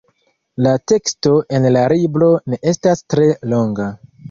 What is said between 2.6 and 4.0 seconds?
estas tre longa.